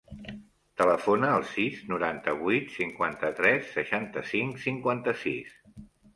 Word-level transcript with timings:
Telefona 0.81 1.29
al 1.33 1.45
sis, 1.49 1.83
noranta-vuit, 1.91 2.73
cinquanta-tres, 2.79 3.69
seixanta-cinc, 3.77 4.61
cinquanta-sis. 4.67 5.55